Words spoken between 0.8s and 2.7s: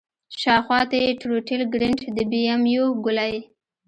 ته يې ټروټيل ګرنېټ د بي ام